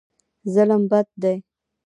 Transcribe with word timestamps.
ظلم 0.53 0.81
بد 0.91 1.07
دی. 1.21 1.37